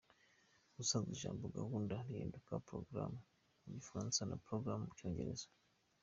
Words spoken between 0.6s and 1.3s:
Ubusanzwe